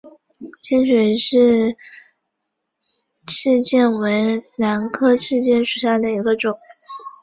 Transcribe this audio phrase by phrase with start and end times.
[0.63, 1.77] 清水氏
[3.27, 6.57] 赤箭为兰科赤箭属下的一个种。